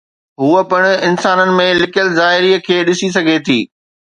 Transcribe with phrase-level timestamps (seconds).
[0.43, 3.61] هوء پڻ انسانن ۾ لڪيل ظاهري کي ڏسي سگهي ٿي